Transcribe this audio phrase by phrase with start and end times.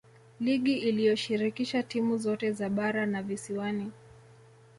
[0.39, 3.91] ligi iliyoshirikisha timu zote za bara na visiwani